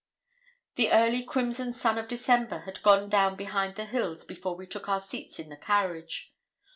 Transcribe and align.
The 0.77 0.91
early 0.91 1.21
crimson 1.23 1.73
sun 1.73 1.99
of 1.99 2.07
December 2.07 2.61
had 2.61 2.81
gone 2.81 3.07
down 3.07 3.35
behind 3.35 3.75
the 3.75 3.85
hills 3.85 4.25
before 4.25 4.55
we 4.55 4.65
took 4.65 4.89
our 4.89 4.99
seats 4.99 5.37
in 5.37 5.49
the 5.49 5.57
carriage. 5.57 6.33